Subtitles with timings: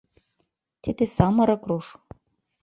[0.81, 1.87] —Тиде самырык руш.